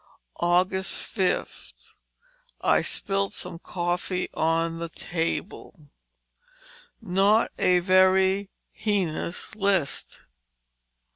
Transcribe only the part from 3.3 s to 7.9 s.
some coffee on the table." Not a